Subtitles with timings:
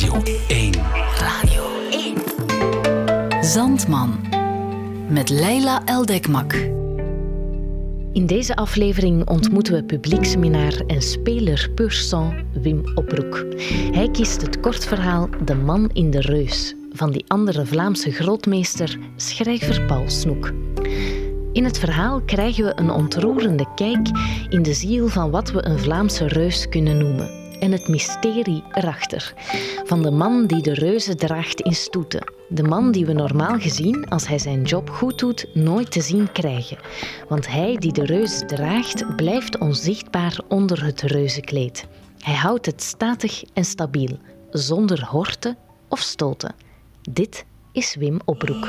[0.00, 0.72] Radio 1.
[1.18, 3.44] Radio 1.
[3.44, 4.20] Zandman.
[5.08, 6.52] Met Leila Eldekmak.
[8.12, 13.44] In deze aflevering ontmoeten we publieksminnaar en speler pur sang Wim Opbroek.
[13.92, 19.82] Hij kiest het kortverhaal De Man in de Reus van die andere Vlaamse grootmeester, schrijver
[19.82, 20.52] Paul Snoek.
[21.52, 24.08] In het verhaal krijgen we een ontroerende kijk
[24.48, 29.34] in de ziel van wat we een Vlaamse reus kunnen noemen en het mysterie erachter.
[29.84, 32.32] Van de man die de reuzen draagt in stoeten.
[32.48, 36.32] De man die we normaal gezien, als hij zijn job goed doet, nooit te zien
[36.32, 36.78] krijgen.
[37.28, 41.86] Want hij die de reus draagt, blijft onzichtbaar onder het reuzenkleed.
[42.18, 44.18] Hij houdt het statig en stabiel,
[44.50, 45.56] zonder horten
[45.88, 46.54] of stoten.
[47.10, 48.68] Dit is Wim Opbroek.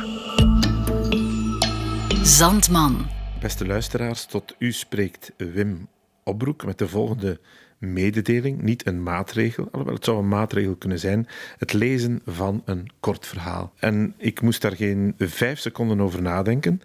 [2.23, 3.07] Zandman.
[3.39, 5.87] Beste luisteraars, tot u spreekt Wim
[6.23, 7.39] Opbroek met de volgende
[7.81, 11.27] mededeling, niet een maatregel, alhoewel het zou een maatregel kunnen zijn,
[11.57, 13.73] het lezen van een kort verhaal.
[13.79, 16.81] En ik moest daar geen vijf seconden over nadenken.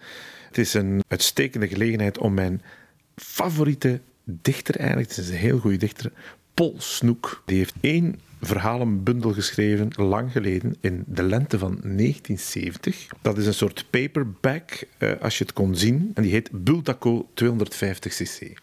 [0.47, 2.61] Het is een uitstekende gelegenheid om mijn
[3.15, 6.11] favoriete dichter eigenlijk, het is een heel goede dichter,
[6.57, 13.07] Paul Snoek, die heeft één verhalenbundel geschreven, lang geleden, in de lente van 1970.
[13.21, 16.11] Dat is een soort paperback, eh, als je het kon zien.
[16.13, 18.53] En die heet Bultaco 250cc.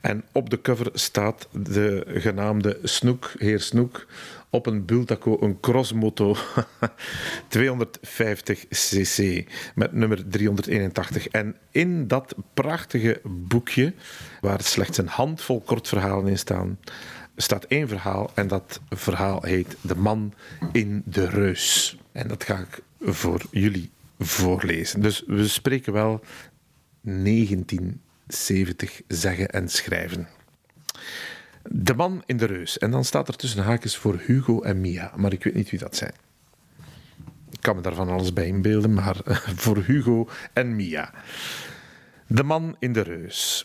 [0.00, 4.06] En op de cover staat de genaamde Snoek, heer Snoek,
[4.50, 6.36] op een Bultaco, een crossmoto
[7.56, 11.28] 250cc met nummer 381.
[11.28, 13.94] En in dat prachtige boekje,
[14.40, 16.78] waar slechts een handvol kortverhalen in staan,
[17.36, 20.34] staat één verhaal en dat verhaal heet De man
[20.72, 21.96] in de reus.
[22.12, 25.00] En dat ga ik voor jullie voorlezen.
[25.00, 26.20] Dus we spreken wel
[28.28, 30.28] 1970 zeggen en schrijven.
[31.62, 32.78] De man in de reus.
[32.78, 35.78] En dan staat er tussen haakjes voor Hugo en Mia, maar ik weet niet wie
[35.78, 36.12] dat zijn.
[37.50, 39.16] Ik kan me daarvan alles bij inbeelden, maar
[39.64, 41.12] voor Hugo en Mia.
[42.26, 43.64] De man in de reus.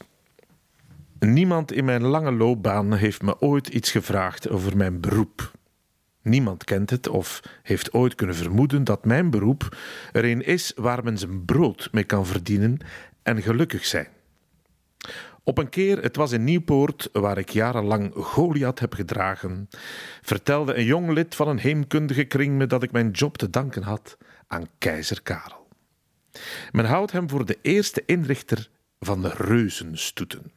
[1.19, 5.51] Niemand in mijn lange loopbaan heeft me ooit iets gevraagd over mijn beroep.
[6.21, 9.77] Niemand kent het of heeft ooit kunnen vermoeden dat mijn beroep
[10.11, 12.77] er een is waar men zijn brood mee kan verdienen
[13.23, 14.07] en gelukkig zijn.
[15.43, 19.69] Op een keer, het was in Nieuwpoort, waar ik jarenlang Goliath heb gedragen,
[20.21, 23.83] vertelde een jong lid van een heemkundige kring me dat ik mijn job te danken
[23.83, 24.17] had
[24.47, 25.67] aan keizer Karel.
[26.71, 30.51] Men houdt hem voor de eerste inrichter van de reuzenstoeten.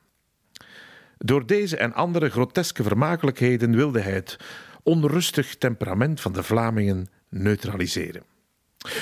[1.19, 4.37] Door deze en andere groteske vermakelijkheden wilde hij het
[4.83, 8.23] onrustig temperament van de Vlamingen neutraliseren.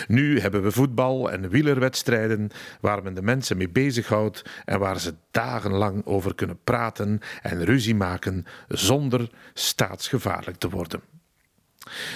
[0.07, 5.15] Nu hebben we voetbal en wielerwedstrijden waar men de mensen mee bezighoudt en waar ze
[5.31, 11.01] dagenlang over kunnen praten en ruzie maken zonder staatsgevaarlijk te worden.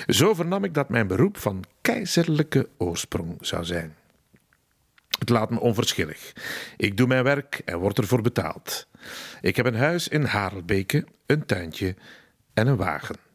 [0.07, 3.97] Zo vernam ik dat mijn beroep van keizerlijke oorsprong zou zijn.
[5.19, 6.33] Het laat me onverschillig.
[6.77, 8.89] Ik doe mijn werk en word ervoor betaald.
[9.41, 11.95] Ik heb een huis in Harelbeke, een tuintje
[12.55, 13.28] en een wagen.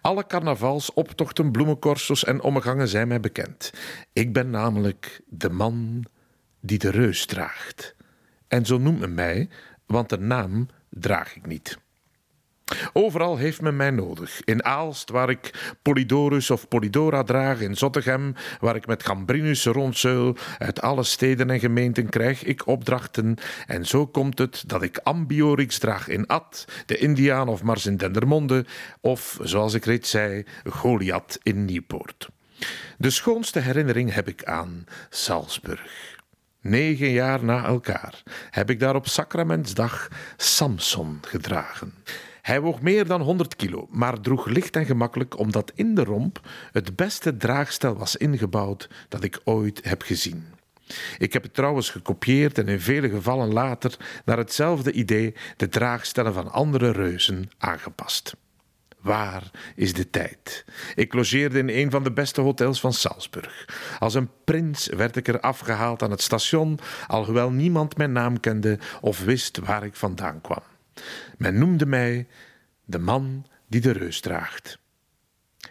[0.00, 3.72] Alle carnavals, optochten, bloemenkorsos en omgangen zijn mij bekend.
[4.12, 6.04] Ik ben namelijk de man
[6.60, 7.94] die de reus draagt.
[8.48, 9.48] En zo noemt men mij,
[9.86, 11.78] want de naam draag ik niet.
[12.92, 14.40] Overal heeft men mij nodig.
[14.44, 17.60] In Aalst, waar ik Polydorus of Polydora draag.
[17.60, 20.36] In Zottegem, waar ik met Gambrinus rondzeul.
[20.58, 23.36] Uit alle steden en gemeenten krijg ik opdrachten.
[23.66, 27.96] En zo komt het dat ik Ambiorix draag in Ad, de Indiaan of Mars in
[27.96, 28.64] Dendermonde.
[29.00, 32.28] Of, zoals ik reeds zei, Goliath in Nieuwpoort.
[32.98, 36.18] De schoonste herinnering heb ik aan Salzburg.
[36.60, 41.94] Negen jaar na elkaar heb ik daar op Sacramentsdag Samson gedragen.
[42.42, 46.40] Hij woog meer dan 100 kilo, maar droeg licht en gemakkelijk omdat in de romp
[46.72, 50.58] het beste draagstel was ingebouwd dat ik ooit heb gezien.
[51.18, 56.34] Ik heb het trouwens gekopieerd en in vele gevallen later naar hetzelfde idee de draagstellen
[56.34, 58.36] van andere reuzen aangepast.
[59.00, 60.64] Waar is de tijd?
[60.94, 63.68] Ik logeerde in een van de beste hotels van Salzburg.
[63.98, 68.78] Als een prins werd ik er afgehaald aan het station, alhoewel niemand mijn naam kende
[69.00, 70.62] of wist waar ik vandaan kwam.
[71.38, 72.26] Men noemde mij
[72.84, 74.78] de man die de reus draagt.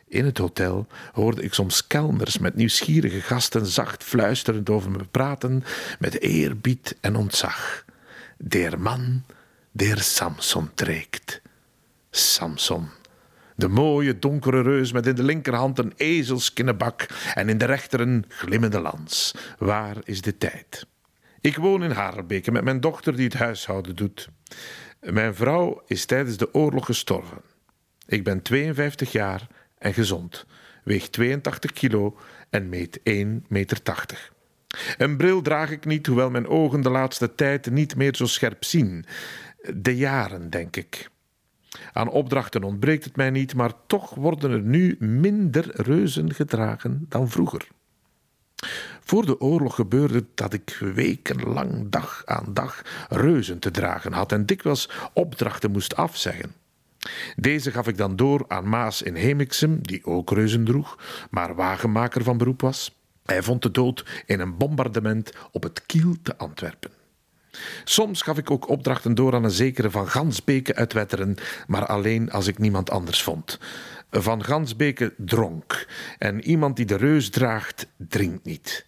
[0.08, 5.64] In het hotel hoorde ik soms kelners met nieuwsgierige gasten zacht fluisterend over me praten,
[6.00, 7.86] met eerbied en ontzag.
[8.38, 9.24] Der man,
[9.72, 11.42] der Samson treekt.
[12.10, 12.90] Samson,
[13.56, 18.26] de mooie donkere reus met in de linkerhand een ezelskinnebak en in de rechter een
[18.28, 19.36] glimmende lans.
[19.58, 20.86] Waar is de tijd?
[21.42, 24.30] Ik woon in Harelbeke met mijn dochter die het huishouden doet.
[25.02, 27.42] Mijn vrouw is tijdens de oorlog gestorven.
[28.06, 29.48] Ik ben 52 jaar
[29.78, 30.46] en gezond,
[30.84, 32.18] weegt 82 kilo
[32.50, 33.04] en meet 1,80
[33.48, 33.82] meter.
[34.98, 38.64] Een bril draag ik niet, hoewel mijn ogen de laatste tijd niet meer zo scherp
[38.64, 39.06] zien.
[39.76, 41.10] De jaren, denk ik.
[41.94, 47.30] Aan opdrachten ontbreekt het mij niet, maar toch worden er nu minder reuzen gedragen dan
[47.30, 47.68] vroeger.
[49.04, 54.46] Voor de oorlog gebeurde dat ik wekenlang dag aan dag reuzen te dragen had en
[54.46, 56.54] dikwijls opdrachten moest afzeggen.
[57.36, 60.98] Deze gaf ik dan door aan Maas in Hemixem, die ook reuzen droeg,
[61.30, 62.98] maar wagenmaker van beroep was.
[63.26, 66.92] Hij vond de dood in een bombardement op het Kiel te Antwerpen.
[67.84, 71.36] Soms gaf ik ook opdrachten door aan een zekere Van Gansbeke uit Wetteren,
[71.68, 73.60] maar alleen als ik niemand anders vond.
[74.12, 78.86] Van Gansbeke dronk en iemand die de reus draagt, drinkt niet.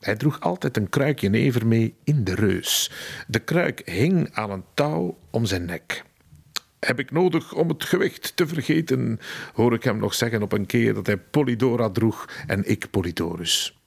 [0.00, 2.90] Hij droeg altijd een kruikje never mee in de reus.
[3.26, 6.04] De kruik hing aan een touw om zijn nek.
[6.80, 9.20] Heb ik nodig om het gewicht te vergeten,
[9.54, 13.78] hoor ik hem nog zeggen op een keer dat hij Polydora droeg en ik Polydorus.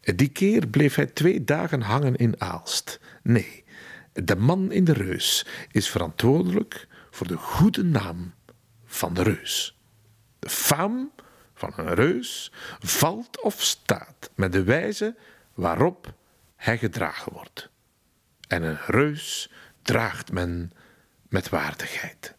[0.00, 3.00] Die keer bleef hij twee dagen hangen in Aalst.
[3.22, 3.64] Nee,
[4.12, 8.34] de man in de reus is verantwoordelijk voor de goede naam
[8.96, 9.78] van de reus.
[10.38, 11.10] De faam
[11.54, 15.16] van een reus valt of staat met de wijze
[15.54, 16.14] waarop
[16.56, 17.70] hij gedragen wordt.
[18.48, 19.52] En een reus
[19.82, 20.72] draagt men
[21.28, 22.34] met waardigheid.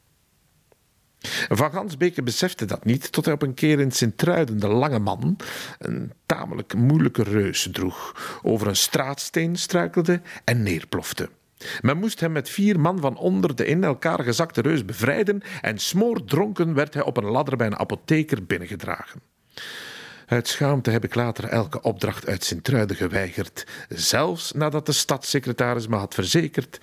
[1.50, 5.38] Van Gansbeke besefte dat niet tot hij op een keer in Sint-Truiden de lange man,
[5.78, 11.30] een tamelijk moeilijke reus, droeg, over een straatsteen struikelde en neerplofte.
[11.82, 15.78] Men moest hem met vier man van onder de in elkaar gezakte reus bevrijden en
[15.78, 19.22] smoordronken werd hij op een ladder bij een apotheker binnengedragen.
[20.26, 25.96] Uit schaamte heb ik later elke opdracht uit Sint-Truiden geweigerd, zelfs nadat de stadssecretaris me
[25.96, 26.80] had verzekerd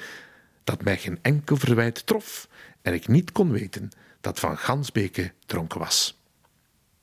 [0.64, 2.48] dat mij geen enkel verwijt trof
[2.82, 3.90] en ik niet kon weten
[4.20, 6.20] dat Van Gansbeke dronken was.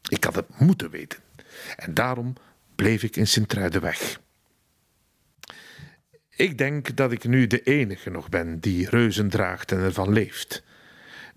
[0.07, 1.19] Ik had het moeten weten
[1.75, 2.33] en daarom
[2.75, 4.19] bleef ik in Sint-Truiden weg.
[6.35, 10.63] Ik denk dat ik nu de enige nog ben die reuzen draagt en ervan leeft.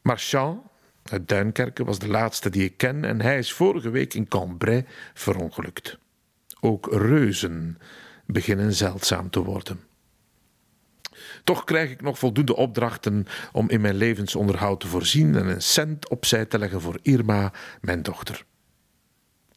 [0.02, 0.60] Marchand
[1.02, 4.84] uit Duinkerke was de laatste die ik ken en hij is vorige week in Cambrai
[5.14, 5.98] verongelukt.
[6.60, 7.78] Ook reuzen
[8.26, 9.80] beginnen zeldzaam te worden.
[11.44, 16.08] Toch krijg ik nog voldoende opdrachten om in mijn levensonderhoud te voorzien en een cent
[16.08, 18.44] opzij te leggen voor Irma, mijn dochter.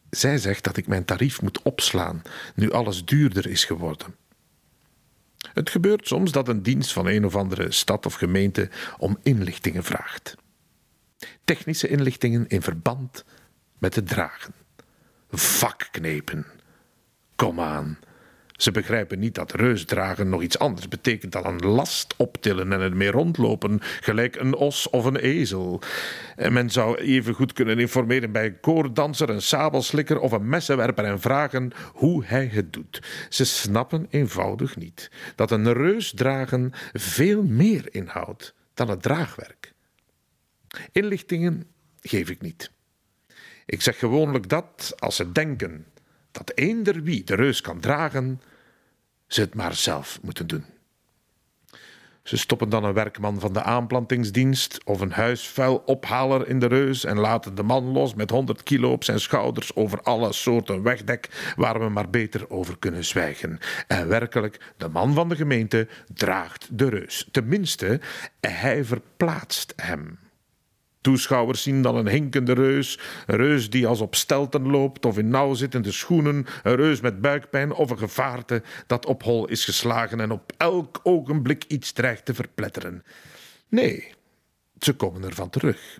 [0.10, 2.22] Zij zegt dat ik mijn tarief moet opslaan
[2.56, 4.16] nu alles duurder is geworden.
[5.58, 9.84] Het gebeurt soms dat een dienst van een of andere stad of gemeente om inlichtingen
[9.84, 10.36] vraagt.
[11.44, 13.26] Technische inlichtingen in verband
[13.78, 14.54] met het dragen.
[15.30, 16.46] Vakknepen.
[17.36, 18.00] Kom aan.
[18.58, 23.12] Ze begrijpen niet dat reusdragen nog iets anders betekent dan een last optillen en ermee
[23.12, 25.82] rondlopen, gelijk een os of een ezel.
[26.36, 31.06] En men zou even goed kunnen informeren bij een koordanser, een sabelslikker of een messenwerper
[31.06, 33.02] en vragen hoe hij het doet.
[33.30, 39.74] Ze snappen eenvoudig niet dat een reusdragen veel meer inhoudt dan het draagwerk.
[40.92, 41.68] Inlichtingen
[42.02, 42.72] geef ik niet.
[43.66, 45.86] Ik zeg gewoonlijk dat als ze denken
[46.38, 48.42] dat eender wie de reus kan dragen,
[49.28, 50.66] ze het maar zelf moeten doen.
[52.24, 57.18] Ze stoppen dan een werkman van de aanplantingsdienst of een huisvuilophaler in de reus en
[57.18, 61.80] laten de man los met 100 kilo op zijn schouders over alle soorten wegdek waar
[61.80, 63.60] we maar beter over kunnen zwijgen.
[63.88, 67.28] En werkelijk, de man van de gemeente draagt de reus.
[67.32, 68.00] Tenminste,
[68.40, 70.20] hij verplaatst hem.
[71.08, 75.30] Toeschouwers zien dan een hinkende reus, een reus die als op stelten loopt of in
[75.30, 80.32] nauwzittende schoenen, een reus met buikpijn of een gevaarte dat op hol is geslagen en
[80.32, 83.04] op elk ogenblik iets dreigt te verpletteren.
[83.70, 84.14] Nee,
[84.80, 86.00] ze komen ervan terug.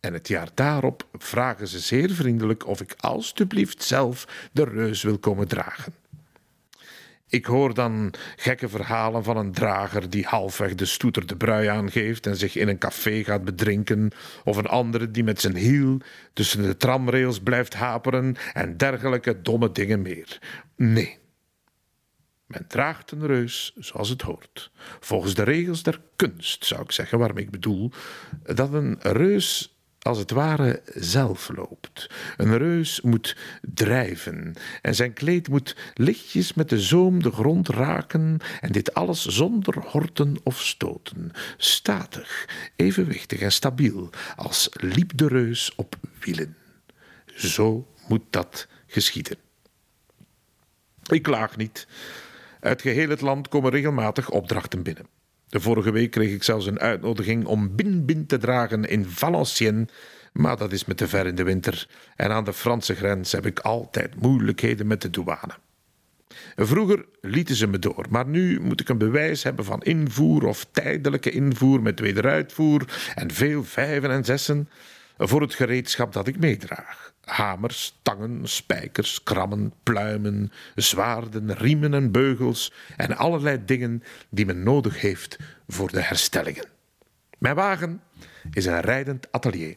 [0.00, 5.18] En het jaar daarop vragen ze zeer vriendelijk of ik alstublieft zelf de reus wil
[5.18, 5.94] komen dragen.
[7.28, 12.26] Ik hoor dan gekke verhalen van een drager die halfweg de stoeter de brui aangeeft
[12.26, 14.10] en zich in een café gaat bedrinken,
[14.44, 16.00] of een andere die met zijn hiel
[16.32, 20.38] tussen de tramrails blijft haperen en dergelijke domme dingen meer.
[20.76, 21.18] Nee.
[22.46, 24.70] Men draagt een reus zoals het hoort.
[25.00, 27.90] Volgens de regels der kunst, zou ik zeggen, waarmee ik bedoel
[28.42, 32.10] dat een reus als het ware zelf loopt.
[32.36, 38.38] Een reus moet drijven en zijn kleed moet lichtjes met de zoom de grond raken
[38.60, 41.30] en dit alles zonder horten of stoten.
[41.56, 46.56] Statig, evenwichtig en stabiel, als liep de reus op wielen.
[47.26, 49.36] Zo moet dat geschieden.
[51.10, 51.86] Ik klaag niet.
[52.60, 55.17] Uit geheel het land komen regelmatig opdrachten binnen.
[55.48, 59.92] De vorige week kreeg ik zelfs een uitnodiging om bin-bin te dragen in Valenciennes,
[60.32, 63.46] Maar dat is me te ver in de winter en aan de Franse grens heb
[63.46, 65.54] ik altijd moeilijkheden met de douane.
[66.56, 70.66] Vroeger lieten ze me door, maar nu moet ik een bewijs hebben van invoer of
[70.70, 74.68] tijdelijke invoer met wederuitvoer en veel vijven en zessen
[75.18, 77.14] voor het gereedschap dat ik meedraag.
[77.28, 85.00] Hamers, tangen, spijkers, krammen, pluimen, zwaarden, riemen en beugels en allerlei dingen die men nodig
[85.00, 85.36] heeft
[85.68, 86.64] voor de herstellingen.
[87.38, 88.02] Mijn wagen
[88.50, 89.76] is een rijdend atelier.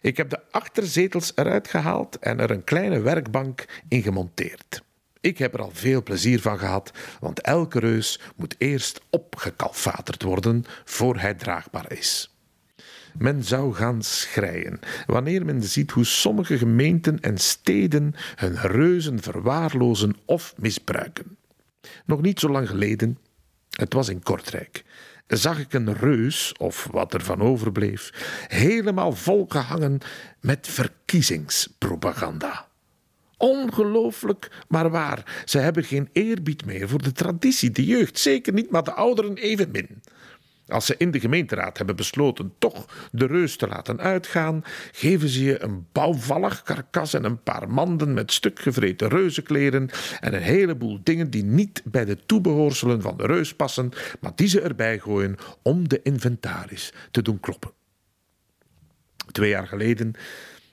[0.00, 4.82] Ik heb de achterzetels eruit gehaald en er een kleine werkbank in gemonteerd.
[5.20, 10.64] Ik heb er al veel plezier van gehad, want elke reus moet eerst opgekalfaterd worden
[10.84, 12.31] voor hij draagbaar is.
[13.18, 20.16] Men zou gaan schreien wanneer men ziet hoe sommige gemeenten en steden hun reuzen verwaarlozen
[20.24, 21.36] of misbruiken.
[22.04, 23.18] Nog niet zo lang geleden,
[23.70, 24.84] het was in Kortrijk,
[25.26, 28.10] zag ik een reus, of wat er van overbleef,
[28.48, 29.98] helemaal volgehangen
[30.40, 32.70] met verkiezingspropaganda.
[33.36, 35.42] Ongelooflijk, maar waar.
[35.44, 39.34] Ze hebben geen eerbied meer voor de traditie, de jeugd zeker niet, maar de ouderen
[39.34, 40.02] evenmin.
[40.72, 45.44] Als ze in de gemeenteraad hebben besloten toch de reus te laten uitgaan, geven ze
[45.44, 51.30] je een bouwvallig karkas en een paar manden met stukgevreten reuzenkleren en een heleboel dingen
[51.30, 55.88] die niet bij de toebehoorselen van de reus passen, maar die ze erbij gooien om
[55.88, 57.70] de inventaris te doen kloppen.
[59.32, 60.14] Twee jaar geleden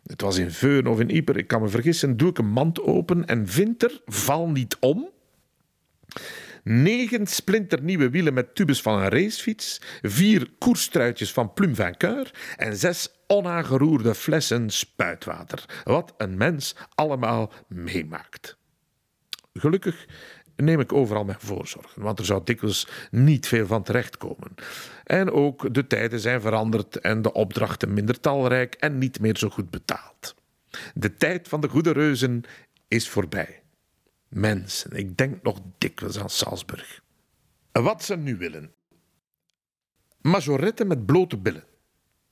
[0.05, 2.81] het was in Veun of in Ieper, ik kan me vergissen, doe ik een mand
[2.81, 5.09] open en vind er, val niet om,
[6.69, 13.09] negen splinternieuwe wielen met tubes van een racefiets, vier koerstruitjes van Plume Vainqueur en zes
[13.27, 15.81] onaangeroerde flessen spuitwater.
[15.83, 18.57] Wat een mens allemaal meemaakt.
[19.53, 20.05] Gelukkig
[20.55, 24.55] neem ik overal mijn voorzorgen, want er zou dikwijls niet veel van terechtkomen.
[25.03, 29.49] En ook de tijden zijn veranderd en de opdrachten minder talrijk en niet meer zo
[29.49, 30.35] goed betaald.
[30.93, 32.43] De tijd van de goede reuzen
[32.87, 33.61] is voorbij.
[34.29, 37.01] Mensen, ik denk nog dikwijls aan Salzburg.
[37.71, 38.73] Wat ze nu willen.
[40.21, 41.63] Majoretten met blote billen.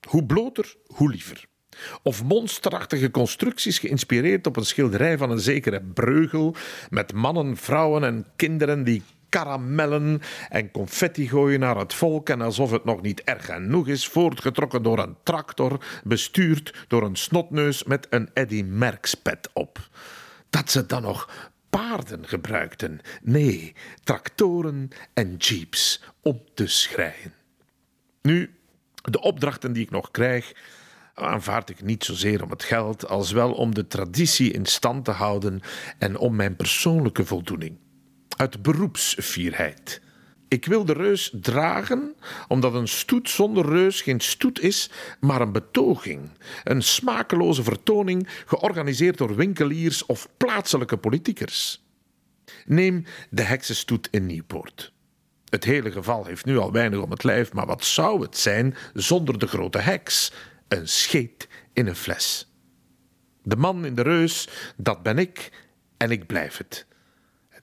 [0.07, 1.45] Hoe bloter, hoe liever.
[2.03, 6.55] Of monsterachtige constructies geïnspireerd op een schilderij van een zekere Breugel,
[6.89, 12.71] met mannen, vrouwen en kinderen die karamellen en confetti gooien naar het volk en alsof
[12.71, 18.07] het nog niet erg genoeg is, voortgetrokken door een tractor, bestuurd door een snotneus met
[18.09, 19.89] een Eddie Merckx pet op.
[20.49, 27.33] Dat ze dan nog paarden gebruikten, nee, tractoren en jeeps om te schreien.
[28.21, 28.55] Nu,
[29.01, 30.53] de opdrachten die ik nog krijg,
[31.13, 35.11] aanvaard ik niet zozeer om het geld, als wel om de traditie in stand te
[35.11, 35.61] houden
[35.97, 37.77] en om mijn persoonlijke voldoening.
[38.37, 40.01] Uit beroepsfierheid.
[40.47, 42.15] Ik wil de reus dragen,
[42.47, 44.89] omdat een stoet zonder reus geen stoet is,
[45.19, 46.29] maar een betoging.
[46.63, 51.85] Een smakeloze vertoning, georganiseerd door winkeliers of plaatselijke politiekers.
[52.65, 54.93] Neem de heksenstoet in Nieuwpoort.
[55.49, 58.75] Het hele geval heeft nu al weinig om het lijf, maar wat zou het zijn
[58.93, 60.33] zonder de grote heks?
[60.67, 62.51] Een scheet in een fles.
[63.43, 65.51] De man in de reus, dat ben ik
[65.97, 66.86] en ik blijf het.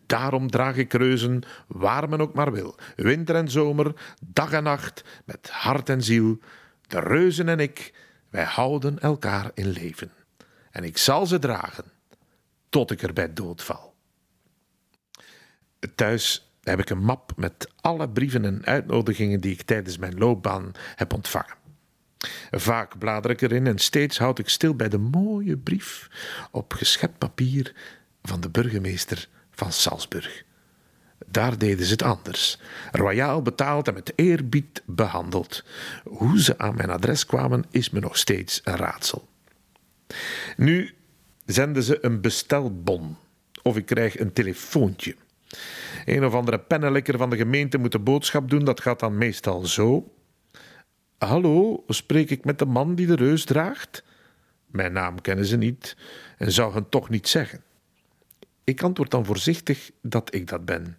[0.06, 3.94] Daarom draag ik reuzen waar men ook maar wil, winter en zomer,
[4.26, 6.38] dag en nacht, met hart en ziel.
[6.86, 7.94] De reuzen en ik,
[8.30, 10.12] wij houden elkaar in leven.
[10.70, 11.84] En ik zal ze dragen,
[12.68, 13.94] tot ik erbij doodval.
[15.94, 20.72] Thuis heb ik een map met alle brieven en uitnodigingen die ik tijdens mijn loopbaan
[20.94, 21.56] heb ontvangen.
[22.50, 26.08] Vaak blader ik erin en steeds houd ik stil bij de mooie brief
[26.50, 27.74] op geschept papier
[28.22, 30.44] van de burgemeester van Salzburg.
[31.26, 32.58] Daar deden ze het anders.
[32.92, 35.64] Royaal betaald en met eerbied behandeld.
[36.04, 39.28] Hoe ze aan mijn adres kwamen is me nog steeds een raadsel.
[40.56, 40.94] Nu
[41.46, 43.16] zenden ze een bestelbon
[43.62, 45.16] of ik krijg een telefoontje.
[46.04, 48.64] Een of andere pennenlikker van de gemeente moet de boodschap doen.
[48.64, 50.12] Dat gaat dan meestal zo.
[51.18, 54.04] Hallo, spreek ik met de man die de reus draagt?
[54.66, 55.96] Mijn naam kennen ze niet
[56.38, 57.62] en zou hen toch niet zeggen.
[58.64, 60.98] Ik antwoord dan voorzichtig dat ik dat ben.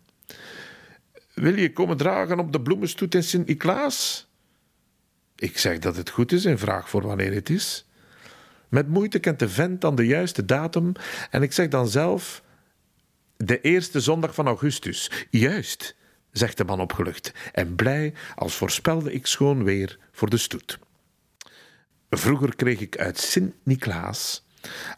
[1.34, 4.28] Wil je komen dragen op de bloemenstoet in Sint-Niklaas?
[5.36, 7.86] Ik zeg dat het goed is en vraag voor wanneer het is.
[8.70, 10.92] Met moeite kent de vent dan de juiste datum
[11.30, 12.44] en ik zeg dan zelf
[13.38, 15.12] de eerste zondag van augustus.
[15.30, 15.96] Juist,
[16.32, 20.80] zegt de man opgelucht en blij als voorspelde ik schoon weer voor de stoet.
[22.10, 24.45] Vroeger kreeg ik uit Sint-Niklaas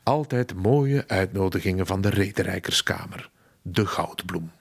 [0.04, 3.30] altijd mooie uitnodigingen van de Rederijkerskamer,
[3.62, 4.52] de goudbloem.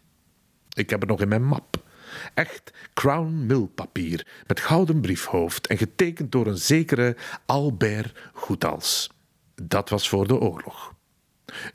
[0.73, 1.85] Ik heb het nog in mijn map.
[2.35, 9.11] Echt Crown Mill papier met gouden briefhoofd en getekend door een zekere Albert Goedals.
[9.55, 10.95] Dat was voor de oorlog.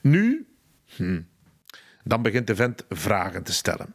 [0.01, 0.47] Nu,
[0.85, 1.21] hm,
[2.03, 3.93] dan begint de vent vragen te stellen.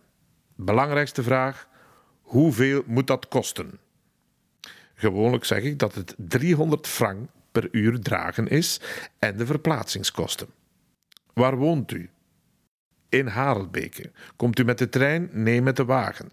[0.54, 1.68] Belangrijkste vraag:
[2.22, 3.78] hoeveel moet dat kosten?
[4.94, 7.28] Gewoonlijk zeg ik dat het 300 frank
[7.60, 8.80] per uur dragen is
[9.18, 10.48] en de verplaatsingskosten.
[11.32, 12.10] Waar woont u?
[13.08, 14.10] In Harelbeke.
[14.36, 15.28] Komt u met de trein?
[15.32, 16.28] Nee, met de wagen.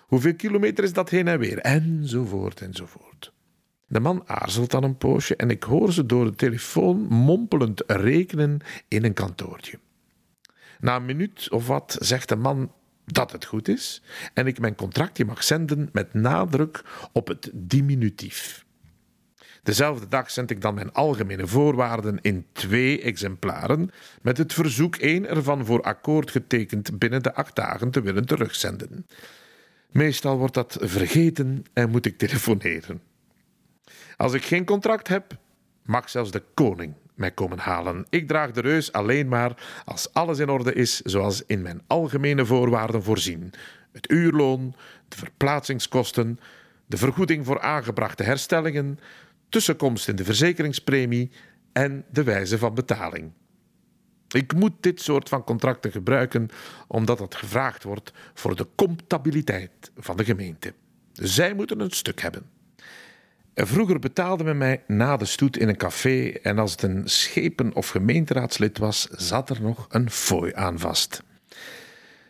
[0.00, 1.58] Hoeveel kilometer is dat heen en weer?
[1.58, 3.32] Enzovoort, enzovoort.
[3.86, 8.60] De man aarzelt dan een poosje en ik hoor ze door de telefoon mompelend rekenen
[8.88, 9.78] in een kantoortje.
[10.80, 12.72] Na een minuut of wat zegt de man
[13.04, 14.02] dat het goed is
[14.34, 18.63] en ik mijn contractje mag zenden met nadruk op het diminutief.
[19.64, 23.90] Dezelfde dag zend ik dan mijn algemene voorwaarden in twee exemplaren,
[24.22, 29.06] met het verzoek één ervan voor akkoord getekend binnen de acht dagen te willen terugzenden.
[29.90, 33.02] Meestal wordt dat vergeten en moet ik telefoneren.
[34.16, 35.36] Als ik geen contract heb,
[35.82, 38.06] mag zelfs de koning mij komen halen.
[38.10, 42.46] Ik draag de reus alleen maar als alles in orde is, zoals in mijn algemene
[42.46, 43.52] voorwaarden voorzien:
[43.92, 44.74] het uurloon,
[45.08, 46.38] de verplaatsingskosten,
[46.86, 48.98] de vergoeding voor aangebrachte herstellingen,
[49.54, 51.30] tussenkomst in de verzekeringspremie
[51.72, 53.32] en de wijze van betaling.
[54.28, 56.48] Ik moet dit soort van contracten gebruiken
[56.88, 60.74] omdat het gevraagd wordt voor de comptabiliteit van de gemeente.
[61.12, 62.42] Zij moeten een stuk hebben.
[63.54, 67.74] Vroeger betaalde men mij na de stoet in een café en als het een schepen-
[67.74, 71.22] of gemeenteraadslid was, zat er nog een fooi aan vast.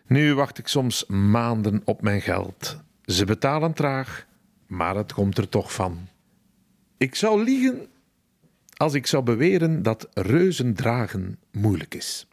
[0.06, 2.76] Nu wacht ik soms maanden op mijn geld.
[3.04, 4.26] Ze betalen traag,
[4.66, 6.08] maar het komt er toch van.
[6.96, 7.86] Ik zou liegen
[8.76, 12.26] als ik zou beweren dat reuzen dragen moeilijk is.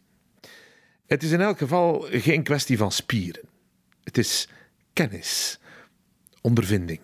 [1.06, 3.42] Het is in elk geval geen kwestie van spieren.
[4.04, 4.48] Het is
[4.92, 5.60] kennis,
[6.40, 7.00] ondervinding.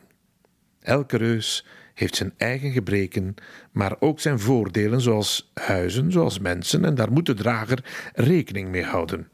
[0.81, 3.35] Elke reus heeft zijn eigen gebreken,
[3.73, 8.85] maar ook zijn voordelen, zoals huizen, zoals mensen, en daar moet de drager rekening mee
[8.85, 9.29] houden.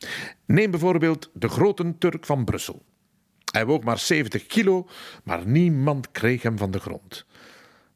[0.47, 2.85] Neem bijvoorbeeld de grote Turk van Brussel.
[3.53, 4.89] Hij woog maar 70 kilo,
[5.25, 7.27] maar niemand kreeg hem van de grond.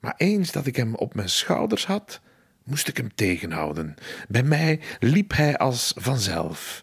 [0.00, 2.20] Maar eens dat ik hem op mijn schouders had,
[2.64, 3.94] moest ik hem tegenhouden.
[4.28, 6.82] Bij mij liep hij als vanzelf.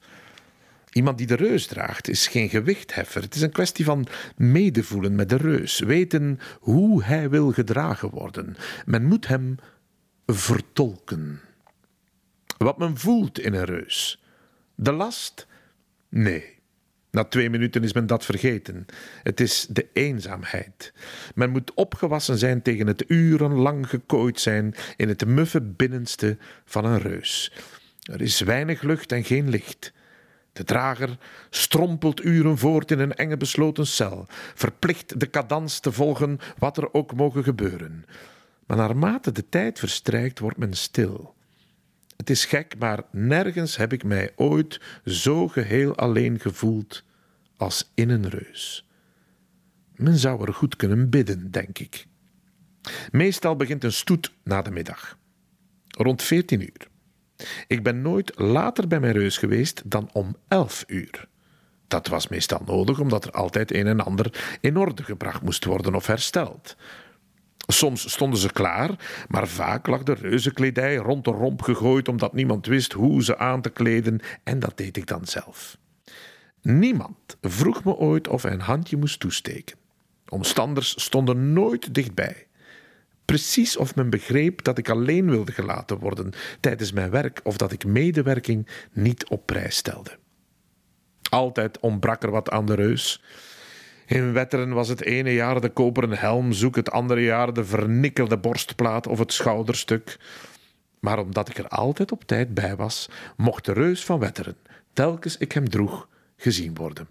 [0.92, 3.22] Iemand die de reus draagt is geen gewichtheffer.
[3.22, 8.56] Het is een kwestie van medevoelen met de reus, weten hoe hij wil gedragen worden.
[8.86, 9.56] Men moet hem
[10.26, 11.42] vertolken.
[12.58, 14.24] Wat men voelt in een reus.
[14.76, 15.48] De last?
[16.10, 16.55] Nee.
[17.16, 18.86] Na twee minuten is men dat vergeten.
[19.24, 20.94] Het is de eenzaamheid.
[21.36, 27.00] Men moet opgewassen zijn tegen het urenlang gekooid zijn in het muffe binnenste van een
[27.00, 27.52] reus.
[28.12, 29.94] Er is weinig lucht en geen licht.
[30.54, 31.18] De drager
[31.50, 36.94] strompelt uren voort in een enge besloten cel, verplicht de cadans te volgen, wat er
[36.94, 38.06] ook mogen gebeuren.
[38.66, 41.35] Maar naarmate de tijd verstrijkt, wordt men stil.
[42.18, 47.04] Het is gek, maar nergens heb ik mij ooit zo geheel alleen gevoeld
[47.58, 48.90] als in een reus.
[49.96, 52.06] Men zou er goed kunnen bidden, denk ik.
[53.12, 55.18] Meestal begint een stoet na de middag,
[55.88, 56.88] rond veertien uur.
[57.68, 61.28] Ik ben nooit later bij mijn reus geweest dan om elf uur.
[61.88, 65.96] Dat was meestal nodig omdat er altijd een en ander in orde gebracht moest worden
[65.96, 66.76] of hersteld.
[67.68, 72.66] Soms stonden ze klaar, maar vaak lag de reuzenkledij rond de romp gegooid omdat niemand
[72.66, 75.78] wist hoe ze aan te kleden en dat deed ik dan zelf.
[76.62, 79.78] Niemand vroeg me ooit of hij een handje moest toesteken.
[80.30, 82.48] Omstanders stonden nooit dichtbij.
[83.26, 87.72] Precies of men begreep dat ik alleen wilde gelaten worden tijdens mijn werk of dat
[87.72, 90.18] ik medewerking niet op prijs stelde.
[91.30, 93.24] Altijd ontbrak er wat aan de reus.
[94.06, 98.38] In Wetteren was het ene jaar de koperen helm zoek, het andere jaar de vernikkelde
[98.38, 100.18] borstplaat of het schouderstuk.
[101.00, 104.58] Maar omdat ik er altijd op tijd bij was, mocht de reus van Wetteren,
[104.94, 107.08] telkens ik hem droeg, gezien worden.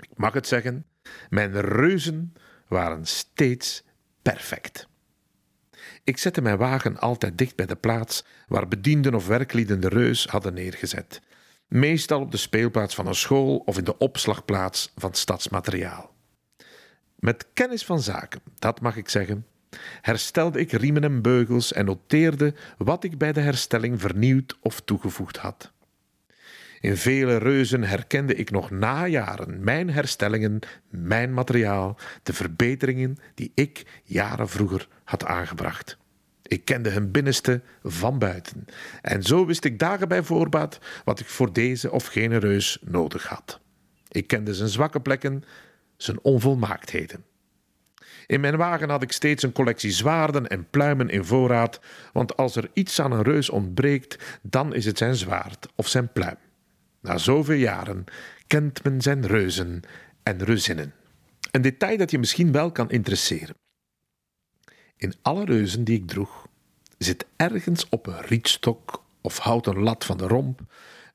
[0.00, 0.84] Ik mag het zeggen,
[1.30, 2.34] mijn reuzen
[2.68, 3.84] waren steeds
[4.22, 4.88] perfect.
[6.04, 10.26] Ik zette mijn wagen altijd dicht bij de plaats waar bedienden of werklieden de reus
[10.26, 11.20] hadden neergezet.
[11.72, 16.14] Meestal op de speelplaats van een school of in de opslagplaats van stadsmateriaal.
[17.14, 19.46] Met kennis van zaken, dat mag ik zeggen,
[20.00, 25.36] herstelde ik riemen en beugels en noteerde wat ik bij de herstelling vernieuwd of toegevoegd
[25.36, 25.72] had.
[26.80, 30.58] In vele reuzen herkende ik nog na jaren mijn herstellingen,
[30.88, 36.00] mijn materiaal, de verbeteringen die ik jaren vroeger had aangebracht.
[36.52, 38.66] Ik kende hun binnenste van buiten.
[39.02, 43.26] En zo wist ik dagen bij voorbaat wat ik voor deze of gene reus nodig
[43.26, 43.60] had.
[44.08, 45.44] Ik kende zijn zwakke plekken,
[45.96, 47.24] zijn onvolmaaktheden.
[48.26, 51.80] In mijn wagen had ik steeds een collectie zwaarden en pluimen in voorraad,
[52.12, 56.12] want als er iets aan een reus ontbreekt, dan is het zijn zwaard of zijn
[56.12, 56.38] pluim.
[57.00, 58.04] Na zoveel jaren
[58.46, 59.82] kent men zijn reuzen
[60.22, 60.92] en reuzinnen.
[61.50, 63.61] Een detail dat je misschien wel kan interesseren.
[65.02, 66.46] In alle reuzen die ik droeg,
[66.98, 70.60] zit ergens op een rietstok of houten lat van de romp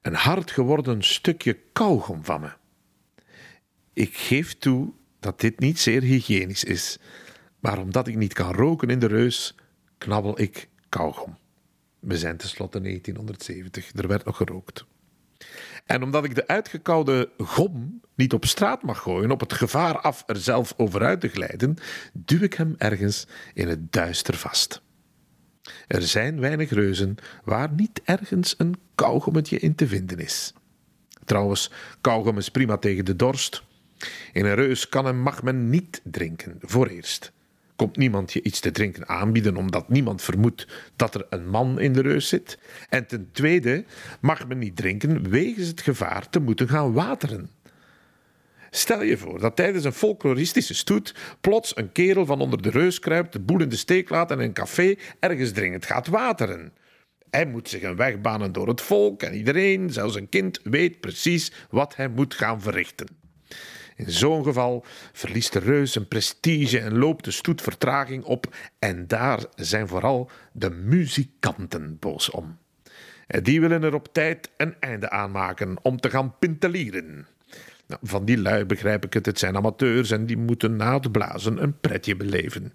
[0.02, 2.50] een hard geworden stukje kauwgom van me.
[3.93, 6.97] Ik geef toe dat dit niet zeer hygiënisch is,
[7.60, 9.56] maar omdat ik niet kan roken in de reus,
[9.97, 11.38] knabbel ik kauwgom.
[12.00, 14.86] We zijn tenslotte 1970, er werd nog gerookt.
[15.88, 20.23] En omdat ik de uitgekoude gom niet op straat mag gooien, op het gevaar af
[20.26, 21.76] er zelf overuit te glijden,
[22.13, 24.82] duw ik hem ergens in het duister vast.
[25.88, 30.54] Er zijn weinig reuzen waar niet ergens een kauwgommetje in te vinden is.
[31.26, 31.71] Trouwens,
[32.02, 33.63] kauwgom is prima tegen de dorst.
[34.34, 37.32] In een reus kan en mag men niet drinken, voor eerst.
[37.78, 41.94] Komt niemand je iets te drinken aanbieden omdat niemand vermoedt dat er een man in
[41.94, 42.60] de reus zit?
[42.90, 43.86] En ten tweede
[44.22, 47.50] mag men niet drinken wegens het gevaar te moeten gaan wateren.
[48.70, 53.00] Stel je voor dat tijdens een folkloristische stoet plots een kerel van onder de reus
[53.00, 56.74] kruipt, de boel in de steek laat en in een café ergens dringend gaat wateren.
[57.30, 61.00] Hij moet zich een weg banen door het volk en iedereen, zelfs een kind, weet
[61.00, 63.08] precies wat hij moet gaan verrichten.
[63.98, 69.08] In zo'n geval verliest de reus een prestige en loopt de stoet vertraging op, en
[69.08, 72.58] daar zijn vooral de muzikanten boos om.
[73.28, 77.28] Die willen er op tijd een einde aan maken om te gaan pintelieren.
[77.88, 81.12] Nou, van die lui begrijp ik het, het zijn amateurs en die moeten na het
[81.12, 82.74] blazen een pretje beleven.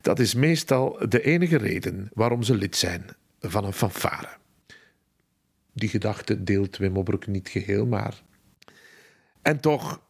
[0.00, 3.04] Dat is meestal de enige reden waarom ze lid zijn
[3.40, 4.28] van een fanfare.
[5.72, 8.22] Die gedachte deelt Wim Obroek niet geheel, maar.
[9.42, 10.00] En toch,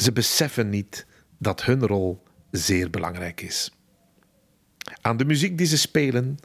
[0.00, 1.06] ze beseffen niet
[1.38, 3.72] dat hun rol zeer belangrijk is.
[5.00, 6.38] Aan de muziek die ze spelen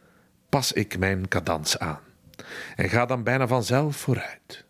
[0.50, 2.00] pas ik mijn cadans aan
[2.76, 4.65] en ga dan bijna vanzelf vooruit.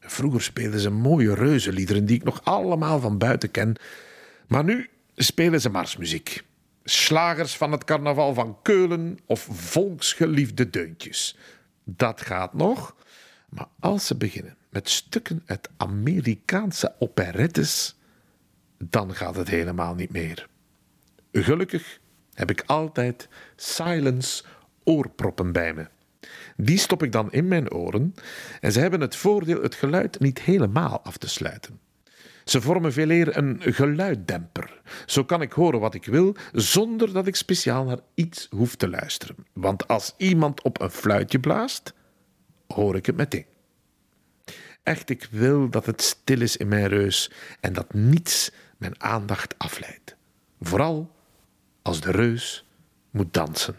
[0.00, 3.76] Vroeger speelden ze mooie reuzenliederen die ik nog allemaal van buiten ken,
[4.46, 6.44] maar nu spelen ze marsmuziek.
[6.84, 11.36] Slagers van het carnaval van Keulen of volksgeliefde deuntjes.
[11.84, 12.96] Dat gaat nog,
[13.48, 17.94] maar als ze beginnen met stukken uit Amerikaanse operettes,
[18.84, 20.48] dan gaat het helemaal niet meer.
[21.32, 22.00] Gelukkig
[22.34, 24.44] heb ik altijd silence
[24.84, 25.86] oorproppen bij me.
[26.56, 28.14] Die stop ik dan in mijn oren
[28.60, 31.80] en ze hebben het voordeel het geluid niet helemaal af te sluiten.
[32.44, 34.80] Ze vormen veel eer een geluiddemper.
[35.06, 38.88] Zo kan ik horen wat ik wil zonder dat ik speciaal naar iets hoef te
[38.88, 39.36] luisteren.
[39.52, 41.94] Want als iemand op een fluitje blaast,
[42.66, 43.46] hoor ik het meteen.
[44.82, 49.58] Echt, ik wil dat het stil is in mijn reus en dat niets mijn aandacht
[49.58, 50.16] afleidt.
[50.60, 51.10] Vooral
[51.82, 52.64] als de reus
[53.10, 53.74] moet dansen.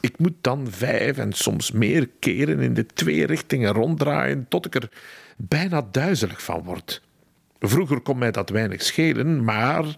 [0.00, 4.74] Ik moet dan vijf en soms meer keren in de twee richtingen ronddraaien tot ik
[4.74, 4.90] er
[5.36, 7.02] bijna duizelig van word.
[7.58, 9.96] Vroeger kon mij dat weinig schelen, maar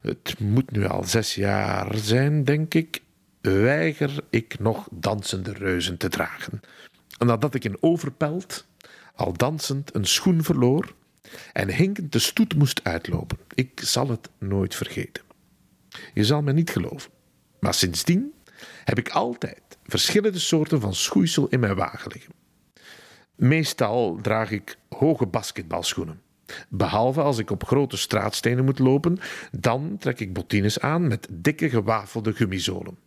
[0.00, 3.02] het moet nu al zes jaar zijn, denk ik,
[3.40, 6.60] weiger ik nog dansende reuzen te dragen.
[7.18, 8.66] Nadat ik in Overpelt
[9.14, 10.94] al dansend een schoen verloor
[11.52, 13.38] en hinkend de stoet moest uitlopen.
[13.54, 15.24] Ik zal het nooit vergeten.
[16.14, 17.10] Je zal me niet geloven,
[17.60, 18.32] maar sindsdien
[18.84, 22.32] heb ik altijd verschillende soorten van schoeisel in mijn wagen liggen.
[23.34, 26.20] Meestal draag ik hoge basketbalschoenen.
[26.68, 29.18] Behalve als ik op grote straatstenen moet lopen,
[29.50, 32.98] dan trek ik bottines aan met dikke gewafelde gummizolen.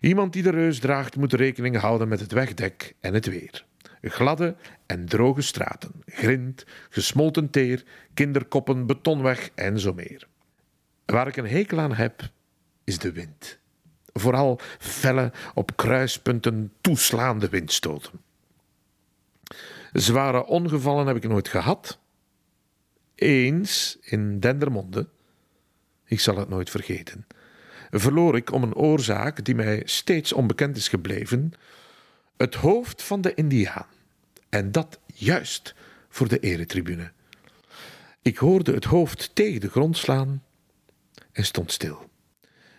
[0.00, 3.64] Iemand die de reus draagt moet rekening houden met het wegdek en het weer.
[4.10, 7.84] Gladde en droge straten, grind, gesmolten teer,
[8.14, 10.28] kinderkoppen, betonweg en zo meer.
[11.04, 12.30] Waar ik een hekel aan heb,
[12.84, 13.58] is de wind.
[14.12, 18.20] Vooral felle, op kruispunten toeslaande windstoten.
[19.92, 21.98] Zware ongevallen heb ik nooit gehad.
[23.14, 25.08] Eens in Dendermonde,
[26.04, 27.26] ik zal het nooit vergeten,
[27.90, 31.52] verloor ik om een oorzaak die mij steeds onbekend is gebleven,
[32.36, 33.86] het hoofd van de Indiaan.
[34.48, 35.74] En dat juist
[36.08, 37.12] voor de eretribune.
[38.22, 40.42] Ik hoorde het hoofd tegen de grond slaan
[41.32, 42.10] en stond stil.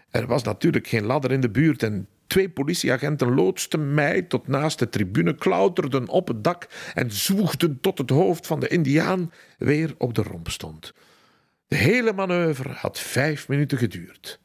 [0.10, 4.80] Er was natuurlijk geen ladder in de buurt en twee politieagenten loodsten mij tot naast
[4.80, 9.96] de tribune, klauterden op het dak en zwoegden tot het hoofd van de Indiaan weer
[9.98, 10.94] op de romp stond.
[11.68, 14.39] De hele manoeuvre had vijf minuten geduurd.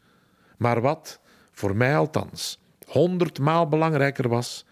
[0.57, 1.21] Maar wat,
[1.53, 4.67] voor mij althans, honderdmaal belangrijker was,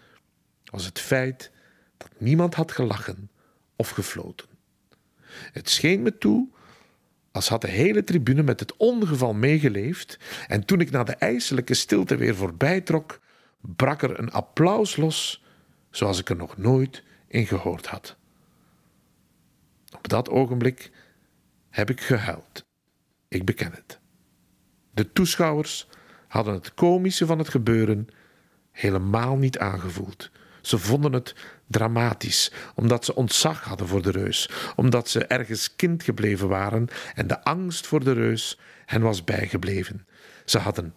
[0.71, 1.51] was het feit
[1.97, 3.29] dat niemand had gelachen
[3.75, 4.47] of gefloten.
[5.51, 6.49] Het scheen me toe
[7.37, 11.73] als had de hele tribune met het ongeval meegeleefd, en toen ik na de ijselijke
[11.73, 13.19] stilte weer voorbij trok,
[13.61, 15.43] brak er een applaus los,
[15.89, 18.15] zoals ik er nog nooit in gehoord had.
[19.95, 20.91] Op dat ogenblik
[21.69, 22.65] heb ik gehuild.
[23.27, 23.99] Ik beken het.
[24.91, 25.87] De toeschouwers
[26.27, 28.07] hadden het komische van het gebeuren
[28.71, 30.31] helemaal niet aangevoeld.
[30.67, 31.35] Ze vonden het
[31.67, 37.27] dramatisch, omdat ze ontzag hadden voor de reus, omdat ze ergens kind gebleven waren en
[37.27, 40.07] de angst voor de reus hen was bijgebleven.
[40.45, 40.93] Ze hadden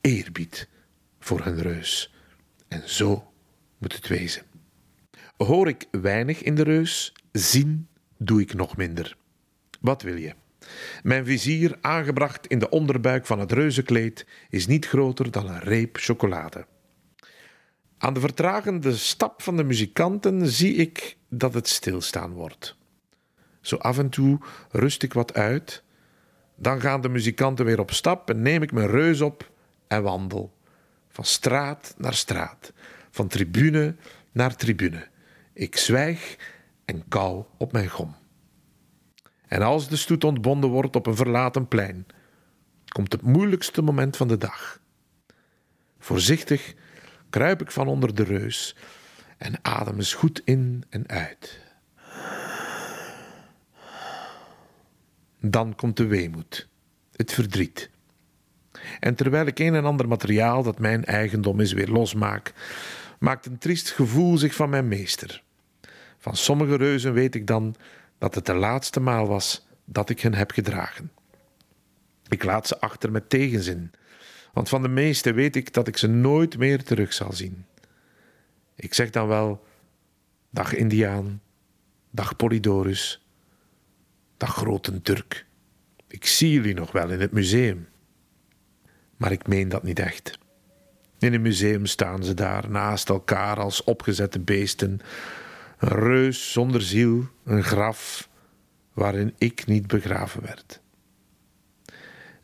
[0.00, 0.68] eerbied
[1.18, 2.14] voor hun reus.
[2.68, 3.32] En zo
[3.78, 4.42] moet het wezen.
[5.36, 9.16] Hoor ik weinig in de reus, zien doe ik nog minder.
[9.80, 10.34] Wat wil je?
[11.02, 15.96] Mijn vizier, aangebracht in de onderbuik van het reuzenkleed, is niet groter dan een reep
[15.96, 16.66] chocolade.
[18.02, 22.76] Aan de vertragende stap van de muzikanten zie ik dat het stilstaan wordt.
[23.60, 24.38] Zo af en toe
[24.70, 25.82] rust ik wat uit.
[26.56, 29.50] Dan gaan de muzikanten weer op stap en neem ik mijn reus op
[29.86, 30.56] en wandel.
[31.08, 32.72] Van straat naar straat,
[33.10, 33.96] van tribune
[34.32, 35.06] naar tribune.
[35.52, 36.36] Ik zwijg
[36.84, 38.14] en kou op mijn gom.
[39.46, 42.06] En als de stoet ontbonden wordt op een verlaten plein,
[42.88, 44.80] komt het moeilijkste moment van de dag.
[45.98, 46.74] Voorzichtig
[47.30, 48.76] kruip ik van onder de reus
[49.38, 51.60] en adem eens goed in en uit.
[55.40, 56.68] Dan komt de weemoed,
[57.16, 57.90] het verdriet.
[59.00, 62.52] En terwijl ik een en ander materiaal dat mijn eigendom is weer losmaak,
[63.18, 65.42] maakt een triest gevoel zich van mijn meester.
[66.18, 67.74] Van sommige reuzen weet ik dan
[68.18, 71.12] dat het de laatste maal was dat ik hen heb gedragen.
[72.28, 73.90] Ik laat ze achter met tegenzin,
[74.52, 77.64] want van de meeste weet ik dat ik ze nooit meer terug zal zien.
[78.74, 79.64] Ik zeg dan wel:
[80.50, 81.42] Dag Indiaan,
[82.10, 83.26] dag Polydorus,
[84.36, 85.46] dag grote Turk.
[86.08, 87.88] Ik zie jullie nog wel in het museum.
[89.16, 90.38] Maar ik meen dat niet echt.
[91.18, 95.00] In een museum staan ze daar naast elkaar als opgezette beesten.
[95.78, 98.28] Een reus zonder ziel, een graf
[98.92, 100.80] waarin ik niet begraven werd.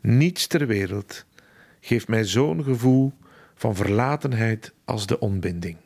[0.01, 1.25] Niets ter wereld
[1.87, 3.13] geeft mij zo'n gevoel
[3.55, 5.77] van verlatenheid als de ontbinding.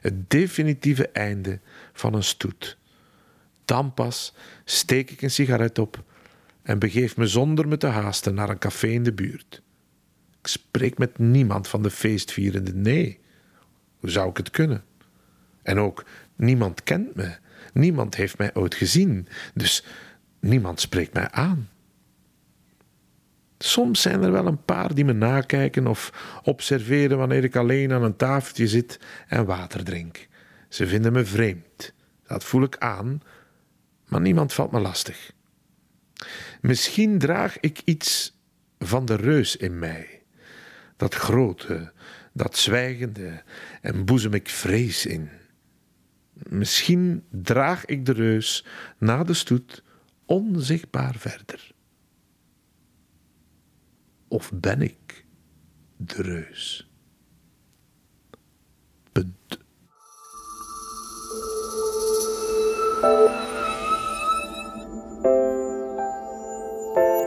[0.00, 1.60] Het definitieve einde
[1.92, 2.78] van een stoet.
[3.64, 6.04] Dan pas steek ik een sigaret op
[6.62, 9.62] en begeef me zonder me te haasten naar een café in de buurt.
[10.40, 13.20] Ik spreek met niemand van de feestvierende, nee.
[13.98, 14.84] Hoe zou ik het kunnen?
[15.62, 16.04] En ook
[16.36, 17.36] niemand kent me,
[17.72, 19.84] niemand heeft mij ooit gezien, dus
[20.40, 21.68] niemand spreekt mij aan.
[23.58, 26.12] Soms zijn er wel een paar die me nakijken of
[26.44, 30.28] observeren wanneer ik alleen aan een tafeltje zit en water drink.
[30.68, 31.92] Ze vinden me vreemd.
[32.26, 33.22] Dat voel ik aan,
[34.08, 35.32] maar niemand valt me lastig.
[36.60, 38.36] Misschien draag ik iets
[38.78, 40.22] van de reus in mij.
[40.96, 41.92] Dat grote,
[42.32, 43.42] dat zwijgende,
[43.80, 45.28] en boezem ik vrees in.
[46.32, 48.64] Misschien draag ik de reus
[48.98, 49.82] na de stoet
[50.26, 51.76] onzichtbaar verder.
[54.28, 55.24] Of ben ik
[55.96, 56.88] de reus?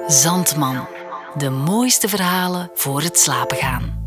[0.08, 0.88] Zandman.
[1.38, 4.01] De mooiste verhalen voor het slapen gaan.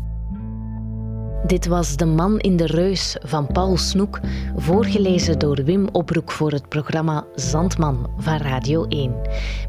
[1.47, 4.19] Dit was De Man in de Reus van Paul Snoek,
[4.55, 9.15] voorgelezen door Wim Oproek voor het programma Zandman van Radio 1.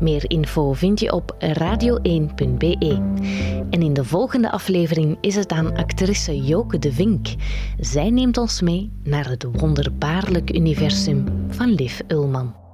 [0.00, 3.00] Meer info vind je op radio1.be.
[3.70, 7.26] En in de volgende aflevering is het aan actrice Joke de Vink.
[7.78, 12.65] Zij neemt ons mee naar het wonderbaarlijk universum van Liv Ullman.